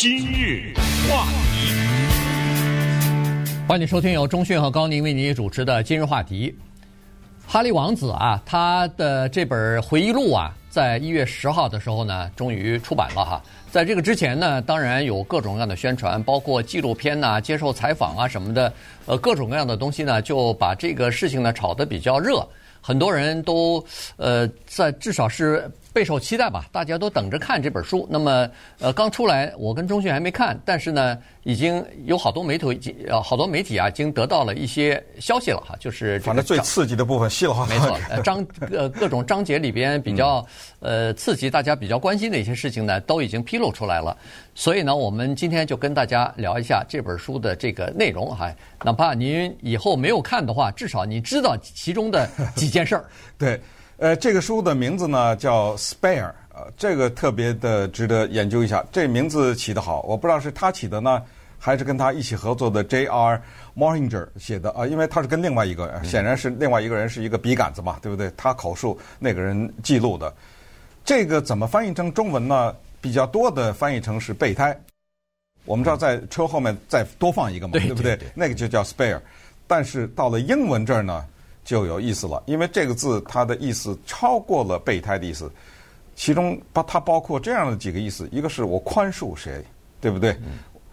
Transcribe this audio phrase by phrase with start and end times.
[0.00, 0.72] 今日
[1.10, 1.74] 话题，
[3.66, 6.52] 欢迎收听由中讯和高宁为您主持的《今日话题》。
[7.44, 13.42] 哈利王子啊，他的这本回忆录啊，在一月十号的时候呢，终于出版了哈。
[13.72, 18.72] 在这个之前呢，当然有各种各样的宣传，包括纪录片呐、接受采访啊什么的，
[19.06, 22.48] 呃，各种各样的东西呢，就把这个事情呢炒得比较热，
[22.80, 23.84] 很多人都
[24.16, 25.68] 呃，在至少是。
[25.98, 28.06] 备受期待吧，大家都等着看这本书。
[28.08, 28.48] 那么，
[28.78, 35.74] 呃，刚出来，我跟钟迅还没看，但是呢，已经有好多媒体，已经呃，好多媒体啊，已经得到了一些消息了哈。
[35.80, 40.46] 就是反正最刺激的部分，细了话，没错，呃章呃各种章节里边比较
[40.78, 44.16] 呃刺激，大家比较关心的一些事情呢，都已经披露出来了。
[44.54, 48.54] 所以呢，我们今天就跟大家聊一下这本书的这个内容哈。
[48.84, 53.04] 哪怕您以后没有看的话，至少你知道其中的几件事儿。
[53.36, 53.60] 对。
[53.98, 56.22] 呃，这个书的名字呢叫《Spare》，
[56.54, 58.84] 呃，这个特别的值得研究一下。
[58.92, 61.20] 这名字起得好，我不知道是他起的呢，
[61.58, 63.42] 还是跟他一起合作的 J.R.
[63.76, 64.86] Moringer 写的啊？
[64.86, 68.30] 因为他是跟另外一个，显然是另外一个人是一个笔杆子嘛，对不对？
[68.36, 70.32] 他口述，那个人记录的。
[71.04, 72.72] 这个怎么翻译成中文呢？
[73.00, 74.78] 比较多的翻译成是备胎。
[75.64, 78.16] 我们知道在车后面再多放一个嘛，对不对？
[78.32, 79.20] 那个就叫 Spare。
[79.66, 81.24] 但是到了英文这儿呢？
[81.68, 85.52] 就有意思了，因为这个字它的意思超过了备胎的意思，
[86.16, 89.62] 其中包它包括这样的几个意思：一个是我宽恕谁，
[90.00, 90.34] 对不对？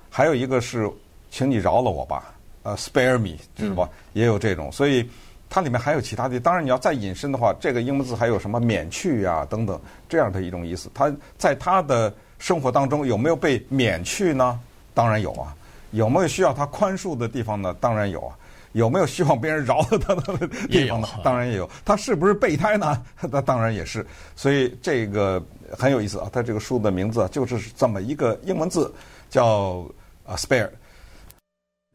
[0.10, 0.92] 还有一个是
[1.32, 3.90] 请你饶了我吧，呃，spare me，知道吧？
[4.12, 5.10] 也有这种，所以
[5.50, 6.38] 它里面还有其他的。
[6.42, 9.80] 当然你要再引申的话，这个英文字还有什么免去啊等等
[10.10, 10.92] 这样的一种意思。
[10.94, 14.60] 他在他的生活当中有没有被免去呢？
[14.94, 15.56] 当然有啊。
[15.92, 17.74] 有没有需要他宽恕的地方呢？
[17.80, 18.38] 当然有啊。
[18.76, 21.08] 有没有希望别人饶了他的地方呢？
[21.24, 21.70] 当然也有。
[21.86, 23.02] 他是不是备胎呢？
[23.32, 24.06] 那当然也是。
[24.36, 26.30] 所以这个很有意思啊。
[26.32, 28.94] 他这个书的名字就是这么一个英文字，
[29.30, 29.86] 叫
[30.26, 30.70] 啊 spare。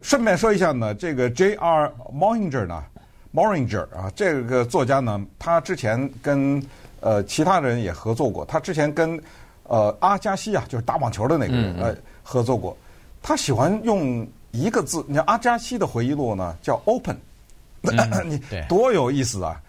[0.01, 1.93] 顺便说一下呢，这个 J.R.
[2.15, 2.83] Mohinger 呢
[3.35, 6.63] ，Moringer 啊，这个作家呢，他之前跟
[7.01, 8.43] 呃其他人也合作过。
[8.47, 9.23] 他之前跟
[9.65, 12.75] 呃阿加西啊，就是打网球的那个人呃合作过。
[13.21, 14.27] 他喜欢用。
[14.53, 17.17] 一个字，你看阿加西的回忆录呢，叫 open，
[18.27, 19.61] 你多有意思啊！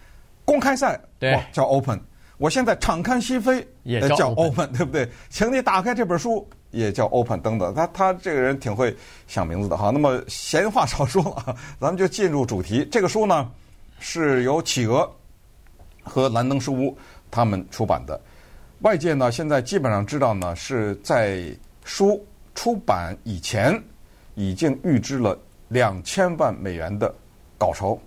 [0.44, 2.00] 公开赛哇叫 open，
[2.36, 5.08] 我现在敞开心扉也叫 open，对不对？
[5.30, 7.72] 请你打开这本书也叫 open 等等。
[7.72, 8.94] 他他这个人挺会
[9.28, 9.90] 想名字的哈。
[9.90, 12.86] 那么闲话少说了， 咱们就进入主题。
[12.90, 13.48] 这个书呢
[14.00, 15.08] 是由企鹅
[16.02, 16.98] 和兰登书屋
[17.30, 18.20] 他们出版的。
[18.80, 21.44] 外界呢现在基本上知道呢是在
[21.84, 22.20] 书
[22.56, 23.80] 出版以前。
[24.34, 25.38] 已经预支了
[25.68, 27.14] 两千万美元的
[27.58, 28.00] 稿酬，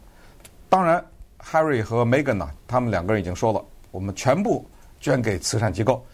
[0.70, 1.04] 当然
[1.40, 4.68] ，Harry 和 Meghan 呢，他们两个人已经说了，我们全部
[5.00, 6.06] 捐给慈善机构。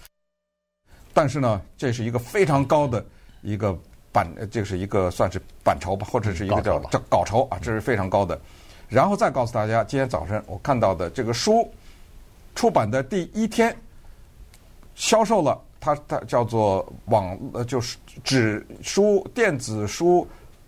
[1.14, 3.04] 但是呢，这是一个非常高的
[3.42, 3.78] 一个
[4.12, 8.40] 版，这是一个算是版酬吧，或者是一个叫叫稿酬啊，这是非常高的。
[8.88, 11.70] 然后再告诉大家，今天早晨我看到的这个书
[12.56, 13.76] 出版的第一天，
[14.96, 15.60] 销售了。
[15.82, 20.26] 它它叫做网呃，就是纸书、电子书，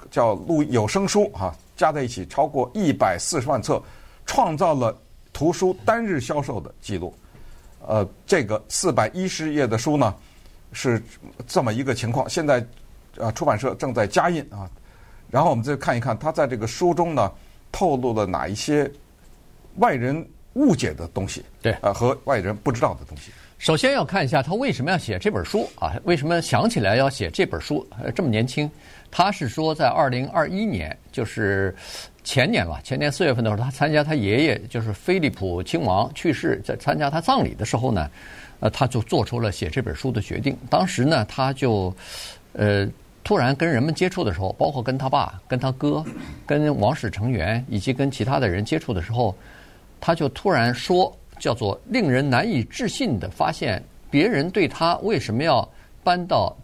[0.09, 3.81] 叫录有声书哈、啊，加在一起超过一百四十万册，
[4.25, 4.97] 创造了
[5.31, 7.13] 图书单日销售的记录。
[7.85, 10.16] 呃，这个四百一十页的书呢，
[10.72, 11.01] 是
[11.45, 12.28] 这么一个情况。
[12.28, 12.66] 现在
[13.18, 14.68] 呃，出版社正在加印啊。
[15.30, 17.31] 然后我们再看一看，他在这个书中呢，
[17.72, 18.91] 透露了哪一些
[19.75, 23.31] 外人误解的东西，对，呃，和外人不知道的东西。
[23.63, 25.96] 首先要看一下他为什么要写这本书啊？
[26.03, 27.88] 为什么想起来要写这本书？
[28.03, 28.69] 呃这么年轻，
[29.09, 31.74] 他是说在二零二一年，就是
[32.25, 38.12] 前年吧，前年四月份的时候，他参加他爷爷就是菲利普亲王去世，在参加他葬礼的时候呢，
[38.59, 40.57] 呃，他就做出了写这本书的决定。
[40.69, 41.95] 当时呢，他就
[42.51, 42.85] 呃
[43.24, 46.03] 突然跟人们接触的时候，包括跟他爸、跟他哥、
[46.45, 49.34] 跟王室成员以及跟其他的人接触的时候，
[50.01, 51.18] 他就突然说。
[51.44, 55.68] 叫做令人难以置信的发现，别人对他为什么要
[56.02, 56.56] 搬到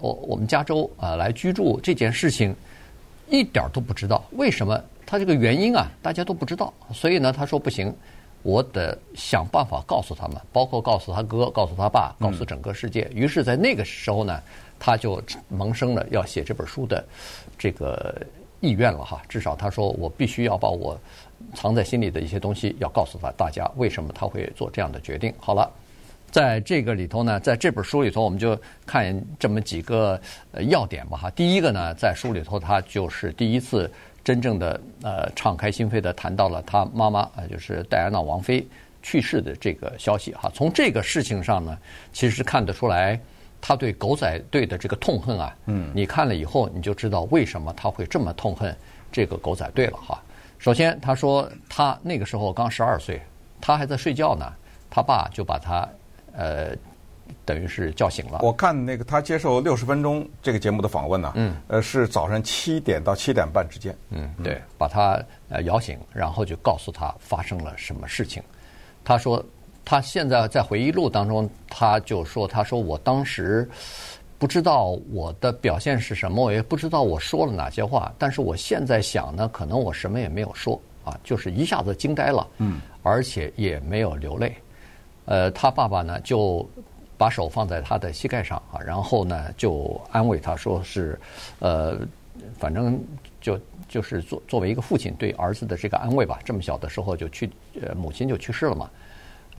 [0.00, 2.52] 我我们加州啊来居住这件事情
[3.28, 4.24] 一点都不知道。
[4.32, 6.74] 为什么他这个原因啊，大家都不知道。
[6.92, 7.94] 所以呢，他说不行，
[8.42, 13.08] 我得想办法告诉他们，包括告诉他哥、告诉他爸、告诉整个世界。
[13.14, 14.42] 于是，在那个时候呢，
[14.80, 17.04] 他就萌生了要写这本书的
[17.56, 18.20] 这个
[18.60, 19.22] 意愿了哈。
[19.28, 20.98] 至少他说，我必须要把我。
[21.52, 25.32] 藏在心里的一些东西，要告诉他大家为什么他会做这样的决定。
[25.38, 25.70] 好了，
[26.30, 30.18] 在这个里头呢，在这本书里头，我们就看这么几个
[30.68, 31.30] 要点吧哈。
[31.30, 33.90] 第一个呢，在书里头，他就是第一次
[34.24, 38.66] 真正的呃敞开心扉的谈到了他妈妈啊，就是戴安娜王妃
[39.02, 40.50] 去世的这个消息哈。
[40.54, 41.76] 从这个事情上呢，
[42.10, 43.20] 其实看得出来，
[43.66, 48.76] 他对狗仔队的这个痛恨啊，嗯，你看了以后你就知道为什么他会这么痛恨
[49.10, 50.22] 这个狗仔队了哈。
[50.58, 53.22] 首先，他说他那个时候刚十二岁，
[53.62, 54.52] 他还在睡觉呢，
[54.90, 55.88] 他爸就把他
[56.32, 56.76] 呃。
[57.46, 58.40] 等于是叫醒了。
[58.42, 65.18] 我看那个他接受六十分钟这个节目的访问呢，嗯，呃，是早上七点到七点半之间，嗯，对，把他
[65.48, 68.42] 呃摇醒，然后就告诉他发生了什么事情。
[69.02, 69.42] 他说
[69.84, 73.68] 他现在在回忆录当中，他就说他说我当时
[74.38, 84.54] 不知道我的表现是什么，我也不知道我说了哪些话，但是我现在想呢，可能我什么也没有说啊，就是一下子惊呆了，嗯，而且也没有流泪。
[85.26, 86.68] 呃，他爸爸呢就。
[87.16, 91.18] 把手放在他的膝盖上啊，然后呢，就安慰他说是，
[91.60, 91.96] 呃，
[92.58, 93.00] 反正
[93.40, 93.58] 就
[93.88, 96.40] 就是作作为一个父亲对儿子的这个安慰吧。
[96.44, 97.48] 这么小的时候就去，
[97.80, 98.90] 呃，母亲就去世了嘛。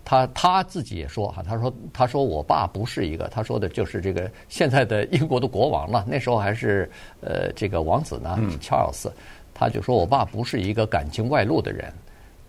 [0.05, 9.11] 他他自己也说哈，他说他说我爸不是一个，他说的就是这个现在的英国的国王了，那时候还是呃这个王子呢，查尔斯，
[9.53, 11.91] 他就说我爸不是一个感情外露的人，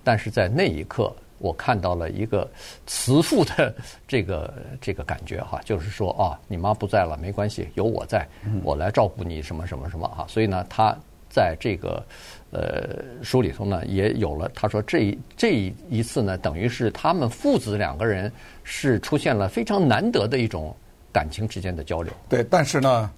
[0.05, 1.12] 但是在那一刻。
[1.38, 2.49] 我看到了一个
[2.87, 3.75] 慈父的
[4.09, 8.26] 这个这个感觉哈，就是说啊，你妈不在了，没关系，有我在，
[8.64, 10.25] 我来照顾你什么什么什么哈。
[10.26, 10.97] 所以呢，他
[11.37, 12.03] 在这个
[12.50, 18.33] 呃书里头呢也有了，他说这这一次呢，等于是他们父子两个人
[18.65, 20.75] 是出现了非常难得的一种
[21.12, 22.11] 感情之间的交流。
[22.31, 23.11] 对，但是呢，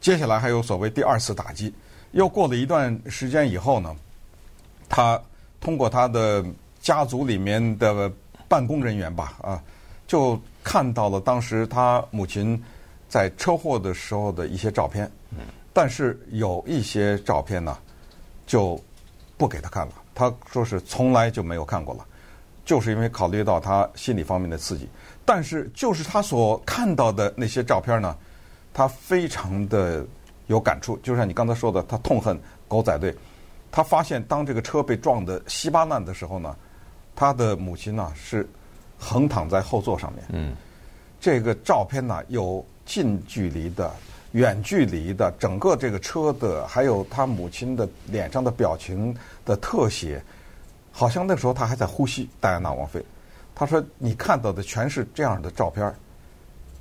[0.00, 1.74] 接下来还有所谓第二次打击，
[2.12, 3.96] 又过了一段时间以后呢，
[4.88, 5.20] 他
[5.60, 6.44] 通过他的。
[6.80, 8.10] 家族里面的
[8.46, 9.62] 办公人员吧，啊，
[10.06, 12.58] 就看到了当时他母亲
[13.08, 15.10] 在车祸的时候的一些照片，
[15.78, 17.78] 但是有一些照片呢，
[18.48, 18.76] 就
[19.36, 19.92] 不给他看了。
[20.12, 22.04] 他说是从来就没有看过了，
[22.64, 24.88] 就是因为考虑到他心理方面的刺激。
[25.24, 28.16] 但是就是他所看到的那些照片呢，
[28.74, 30.04] 他非常的
[30.48, 30.96] 有感触。
[30.96, 32.36] 就像你刚才说的，他痛恨
[32.66, 33.14] 狗仔队。
[33.70, 36.56] 他发现当这个车被撞得稀巴烂的时候呢。
[37.14, 38.48] 他的母亲呢是
[38.98, 40.24] 横躺在后座上面。
[40.30, 40.56] 嗯，
[41.20, 43.92] 这个照片呢有近距离的、
[44.32, 50.22] 远距离的，整个这个车的，还有他母亲的脸上的表情的特写，
[50.92, 52.28] 好像那时候他还在呼吸。
[52.40, 53.04] 戴安娜王妃，
[53.54, 55.94] 他说：“你看到的全是这样的照片，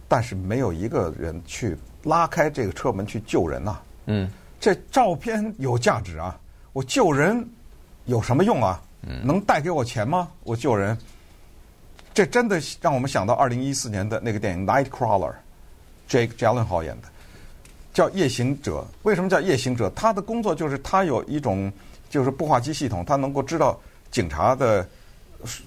[0.08, 4.30] 但是没有一个人去拉开这个车门去救人呐。”嗯，
[4.60, 6.40] 这照片有价值啊！
[6.74, 7.48] 我救人
[8.06, 8.82] 有什么用啊？
[9.24, 10.30] 能带给我钱吗？
[10.44, 10.98] 我救人，
[12.14, 15.32] 这真的让我们想到二零一四年的那个电影《Nightcrawler》
[16.10, 17.08] ，Jake Gyllenhaal 演的，
[17.98, 18.86] 叫夜行者。
[19.02, 19.90] 为什么叫夜行者？
[19.96, 21.74] 他的工作就是他有一种
[22.12, 23.76] 就是步话机系统，他能够知道
[24.12, 24.88] 警察的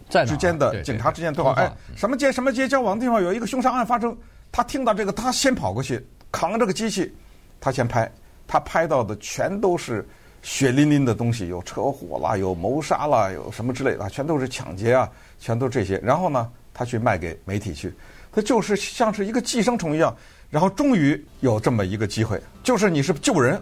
[0.09, 1.55] 之间的警察之间对话。
[1.55, 4.17] 哎，什么街什么街交往的地方有一个凶杀案发生，
[4.53, 6.00] 他听到这个，他先跑过去
[6.31, 7.12] 扛着个机器，
[7.61, 8.09] 他先拍，
[8.47, 10.06] 他拍到的全都是。
[10.43, 15.06] 血淋淋的东西，有车祸啦，有谋杀啦，有什么之类的，全都是抢劫啊，
[15.38, 15.99] 全都是这些。
[15.99, 17.93] 然后呢，他去卖给媒体去，
[18.33, 20.17] 他就是像是一个寄生虫一样。
[20.50, 23.61] 然后终于有这么一个机会，就是你是救人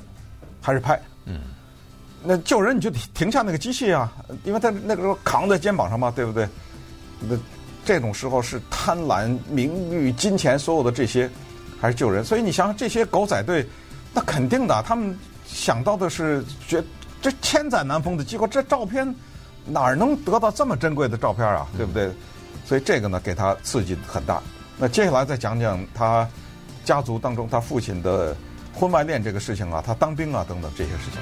[0.61, 1.01] 还是拍？
[1.27, 1.41] 嗯，
[2.25, 4.13] 那救人你就停下那个机器啊，
[4.45, 6.49] 因为他那个时候扛在肩膀上嘛，对不对？
[7.21, 7.37] 那
[7.85, 11.31] 这种时候是贪婪、名誉、金钱，所有的这些
[11.81, 12.25] 还是救人。
[12.25, 13.67] 所以你想想这些狗仔队，
[14.13, 15.17] 那肯定的，他们。
[15.51, 16.85] 想到的是，绝
[17.23, 19.15] 这千载难逢的机会，这照片
[19.65, 21.67] 哪儿能得到这么珍贵的照片啊？
[21.75, 22.13] 对不对？
[22.67, 24.43] 所以这个呢，给他刺激很大。
[24.77, 26.29] 那接下来再讲讲他
[26.89, 28.35] 家族当中他父亲的
[28.73, 31.21] 婚外恋这个事情啊，他当兵啊等等这些事情。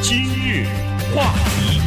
[0.00, 0.64] 今日
[1.12, 1.80] 话题，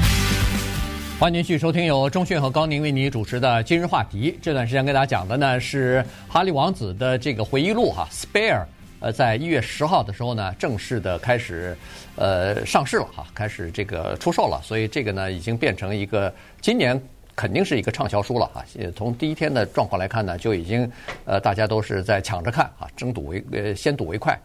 [1.17, 4.33] 欢迎继续收听由钟讯和高宁为您主持的《今日话题》。
[4.41, 8.63] 这段时间跟大家讲的呢是哈利王子的这个回忆录哈，《Spare》。
[8.99, 11.73] 呃，在一月十号的时候呢，正式的开始，
[12.17, 17.01] 呃，上市了哈，开始这个出售了，所以这个呢，已经变成一个今年
[17.39, 18.65] 肯定是一个畅销书了哈。
[18.93, 20.91] 从第一天的状况来看呢，就已经
[21.23, 24.37] 呃，大家都是在抢着看啊，争睹为呃，先睹为快。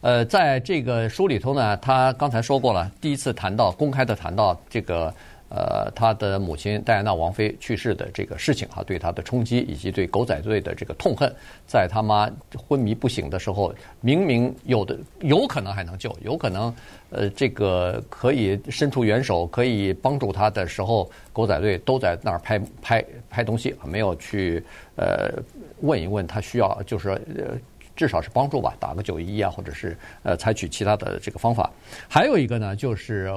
[0.00, 5.12] 呃，在这个书里头呢，他刚才说过了，第一次谈到公开的谈到这个。
[5.50, 11.34] 呃，他的母亲戴安娜王妃去世的这个事情哈，对他的冲击以及对狗仔队的这个痛恨，
[11.66, 16.74] 在他妈昏迷不醒的时候，明明有的有可能还能救，有可能
[17.08, 24.62] 呃这个可以伸出援手，可以帮助他的时候，狗仔队都在那儿拍拍拍东西，没有去
[24.96, 25.32] 呃
[25.80, 27.56] 问一问他需要，就是呃
[27.96, 31.70] 至少是帮助吧，打个九一一啊，或者是呃采取其他的这个方法。
[32.06, 33.32] 还有一个呢，就是。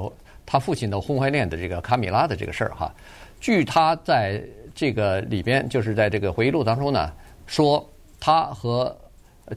[0.51, 2.93] 他父亲的婚外恋的这个卡米拉的这个事儿哈，
[3.39, 4.43] 据他在
[4.75, 7.10] 这个里边就是在这个回忆录当中呢，
[7.48, 7.89] 说
[8.20, 8.93] 他和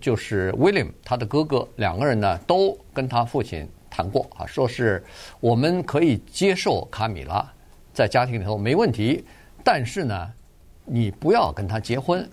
[0.00, 5.02] 就是 William 他的哥哥两个人呢都跟他父亲谈过啊，说是
[5.40, 7.44] 我们可以接受卡米拉
[7.92, 9.24] 在家庭里头没问题，
[9.64, 10.32] 但是呢，
[10.84, 12.24] 你不要跟他结婚，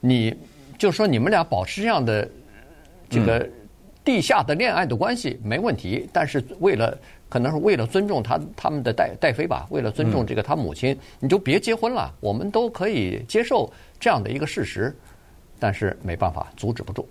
[0.00, 0.36] 你
[0.76, 2.28] 就说你们俩保持这样的
[3.08, 3.48] 这个
[4.04, 6.98] 地下的恋爱的关系没问题，但是为了
[7.28, 14.94] 可能是为了尊重他他们的戴戴妃吧，为了尊重这个他母亲，你就别结婚了，我们都可以接受这样的一个事实，
[15.58, 17.08] 但是没办法阻止不住。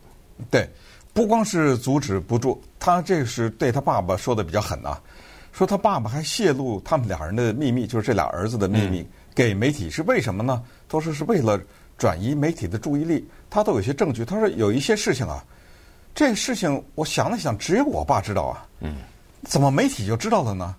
[0.50, 0.68] 对。
[1.14, 5.02] 不光是阻止不住，他这是对他爸爸说的比较狠啊，
[5.52, 10.62] 说他爸爸还泄露他们俩人的秘密，就是这俩儿子的秘密给媒体，是为什么呢？
[10.88, 11.60] 他说是为了
[11.98, 13.28] 转移媒体的注意力。
[13.50, 15.44] 他都有些证据，他说有一些事情啊，
[16.14, 18.98] 这事情我想了想，只有我爸知道啊，嗯，
[19.44, 20.76] 怎么媒体就知道了呢？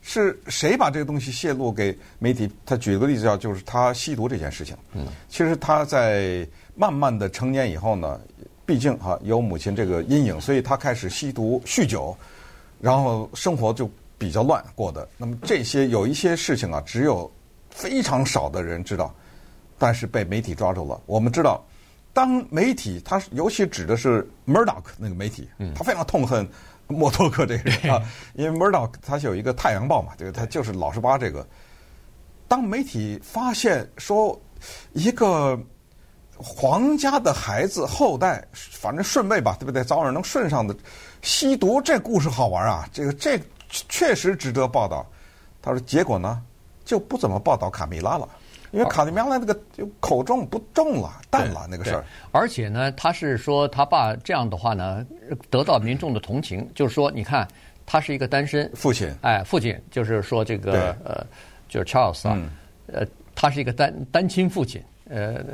[0.00, 2.50] 是谁把这个东西泄露给媒体？
[2.66, 4.76] 他举个例子叫，就是他吸毒这件事情。
[4.92, 8.20] 嗯，其实他在慢慢的成年以后呢。
[8.64, 12.16] 毕竟哈有母亲这个阴影，所以他开始吸毒、酗酒，
[12.80, 15.06] 然后生活就比较乱过的。
[15.18, 17.30] 那么这些有一些事情啊，只有
[17.70, 19.12] 非常少的人知道，
[19.76, 20.98] 但是被媒体抓住了。
[21.06, 21.60] 我们知道，
[22.12, 26.48] 当媒体他尤其指的是 Murdoch 那个媒体，他非常痛恨
[26.92, 28.02] 默多克这个人啊，
[28.34, 31.46] 因为 Murdoch 他是有一个《太阳报》嘛，这个他就是老是挖这个。
[32.46, 34.40] 当媒体发现说
[34.92, 35.58] 一个。
[36.44, 39.84] 皇家的孩子后代，反正顺位吧，对不对？
[39.84, 40.74] 早晚能顺上的。
[41.20, 45.06] 吸毒这故事好玩啊，这个这确实值得报道。
[45.60, 46.42] 他说，结果呢，
[46.84, 48.28] 就不怎么报道卡米拉了，
[48.72, 52.04] 因为卡米拉那个就口重不重了，淡了那个事儿。
[52.30, 55.06] 而且呢，他是说他爸这样的话呢，
[55.50, 57.46] 得到民众的同情，就是说，你看
[57.84, 58.70] 他是一个单身。
[58.74, 61.24] 父亲，哎，父亲就是说这个呃，
[61.68, 62.38] 就是 Charles 啊，
[62.86, 65.44] 呃，他是一个单单亲父亲，呃。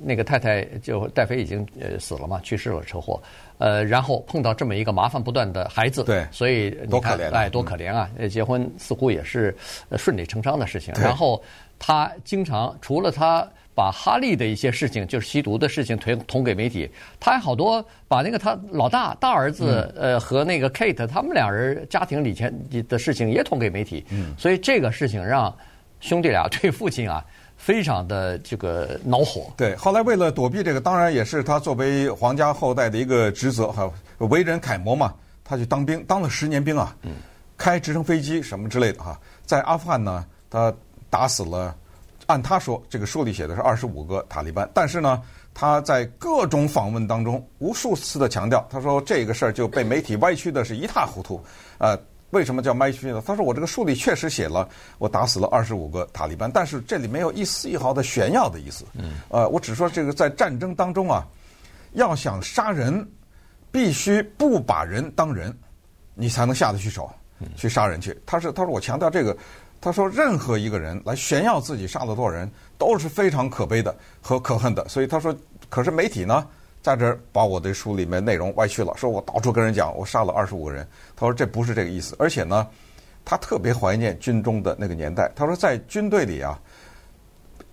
[0.00, 3.20] 那个太太就戴妃已经呃死了嘛，去世了车祸，
[3.58, 8.08] 呃，然后碰到这么一个麻烦不断的孩子，对，所以你看，哎，多可怜啊！
[8.16, 9.52] 嗯、结婚似乎也是
[9.96, 10.94] 顺理成章的事情。
[11.02, 11.42] 然后
[11.80, 16.88] 他经常除了他把哈利的一些事情，就是吸毒的事情推捅给媒体，
[17.18, 22.54] 他还好多把那个他老大大儿子、嗯、呃和那个 Kate 他们俩人家庭里前
[22.86, 25.52] 的事情也捅给媒体，嗯，所以这个事情让
[26.00, 27.24] 兄弟俩对父亲啊。
[27.58, 29.52] 非常的这个恼火。
[29.56, 35.12] 对，后来为了躲避这个，当然也是他作为皇家后代的一个职责，哈，为人楷模嘛，
[35.42, 37.16] 他去当兵，当了十年兵啊，嗯，
[37.56, 40.72] 开直升飞机什么之类的哈，在阿富汗呢，他
[41.10, 41.74] 打死了，
[42.26, 45.20] 按他说，这个书里写的是二十五个塔利班，但是呢，
[45.52, 51.42] 他在各种访问当中无数次的强调，他说这个事儿就被媒体歪曲的是一塌糊涂，
[51.78, 51.98] 呃。
[52.30, 53.22] 为什么叫麦曲呢？
[53.26, 54.68] 他说：“我这个书里确实写了，
[54.98, 58.84] 我打死了二十五个塔利班，但是这里没有一丝一毫的炫耀的意思。
[58.92, 61.26] 嗯，呃，我只说这个在战争当中啊，
[61.92, 63.08] 要想杀人，
[63.72, 65.56] 必须不把人当人，
[66.14, 67.10] 你才能下得去手，
[67.56, 68.14] 去杀人去。
[68.26, 69.34] 他是他说我强调这个，
[69.80, 74.86] 他说任何一个人来炫耀自己杀了多少人，都是非常可悲的和可恨的。
[74.86, 75.34] 所以他说，
[75.70, 76.46] 可是媒体呢？”
[76.80, 80.86] 在这儿把我的书里面内容歪曲了，说我到处跟人讲我杀了二十五个人。
[81.16, 82.66] 他说这不是这个意思，而且呢，
[83.24, 85.30] 他特别怀念军中的那个年代。
[85.34, 86.58] 他说在军队里啊，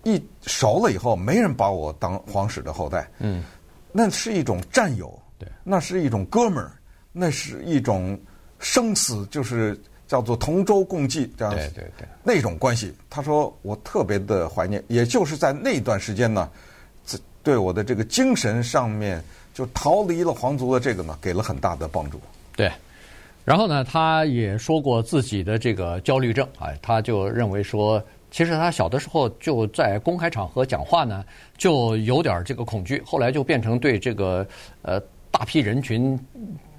[0.02, 3.08] 一熟了以后，没人把我当皇室的后代。
[3.20, 3.44] 嗯，
[3.92, 6.72] 那是一种战友，对，那是一种哥们儿，
[7.12, 8.18] 那是一种
[8.58, 11.54] 生死，就是叫做同舟共济这样。
[11.54, 12.92] 对对对，那种关系。
[13.08, 16.50] 他说我特别的怀念，也就是在那段时间呢。
[17.46, 19.22] 对我的这个精神上面，
[19.54, 22.20] 就逃离了皇族的这个呢，给了很大的帮助。
[22.56, 22.68] 对，
[23.44, 31.24] 然后呢，他也说过自己的这个焦虑症哎，他就认为说，其实他小的时候就在公开场合讲话呢，
[31.56, 34.44] 就有点这个恐惧，后来就变成对这个
[34.82, 35.00] 呃
[35.30, 36.18] 大批人群。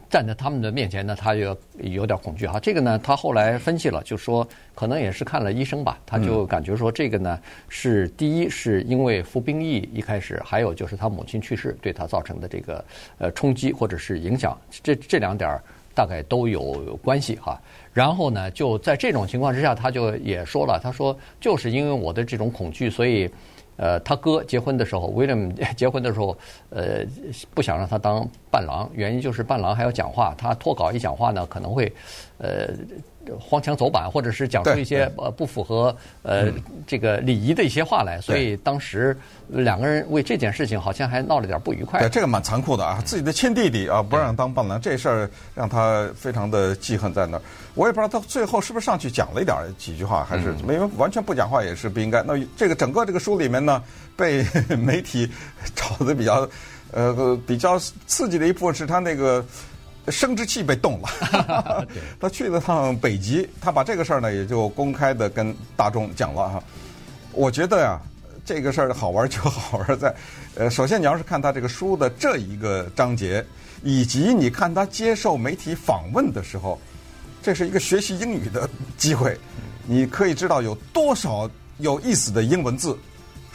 [0.10, 2.60] 站在他们的面前呢，他就有点恐惧哈。
[2.60, 12.84] 这个呢，他后来分析了，就说可能也是看了医生吧，他就感觉说这个呢是第一是因为服兵役一开始，还有就是他母亲去世对他造成的这个
[13.18, 15.60] 呃冲击或者是影响，这这两点
[15.94, 17.62] 大概都有关系哈。
[17.94, 23.30] 然后呢，就在这种情况之下，他就也说了，他说就是因为我的这种恐惧，所以。
[23.78, 26.38] 呃，他哥结婚的时候，威廉结婚的时候，
[26.72, 27.06] 呃，
[27.54, 31.92] 不想让他当伴郎，原因就是伴郎还要讲话，他脱稿一讲话呢，可能会，
[32.40, 32.68] 呃，
[33.40, 36.52] 荒腔走板，或者是讲出一些呃不符合呃
[36.86, 39.18] 这个礼仪的一些话来，所以当时
[39.48, 42.00] 两个人为这件事情好像还闹了点不愉快。
[42.00, 47.42] 对，这个蛮残酷的啊，自己的亲弟弟啊不让当伴郎，这事儿让他非常的记恨在那儿。
[47.74, 52.24] 我也不知道他最后是不是上去讲了一点几句话，还是没有完全不讲话也是不应该。
[52.24, 53.84] 那这个整个这个书里面呢，
[54.16, 54.44] 被
[54.76, 55.30] 媒体
[55.76, 56.48] 炒得比较
[56.92, 59.46] 呃比较刺激的一部分是他那个。
[60.10, 61.88] 生殖器被冻了，
[62.20, 66.64] 他去了趟北极，他把这个事儿呢也就公开的跟大众讲了哈。
[67.34, 68.00] 我觉得呀，
[68.46, 70.16] 这个事儿好玩就好玩在，
[70.56, 73.46] 呃，首先你要是看他这个书的这一个章节，
[73.84, 76.80] 以及你看他接受媒体访问的时候，
[77.44, 79.38] 这是一个学习英语的机会，
[79.86, 82.98] 你可以知道有多少有意思的英文字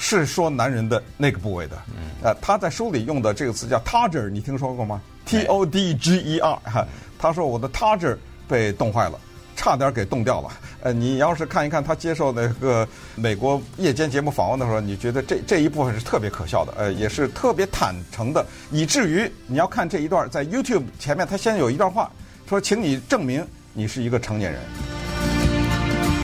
[0.04, 1.80] 是说男人的那个部位的。
[2.24, 6.84] 呃，他在书里用的这个词叫 Todger，你听说过吗？T O D G E R 哈，
[7.20, 8.16] 他说我的 Todger
[8.48, 9.16] 被冻坏了，
[9.54, 10.50] 差点给冻掉了。
[10.82, 22.10] 呃，你要是看一看他接受那个美国夜间节目访问的时候，你觉得这这一部分是特别可笑的，呃，也是特别坦诚的，以至于你要看这一段在 YouTube 前面，他先有一段话
[22.48, 24.60] 说，请你证明你是一个成年人。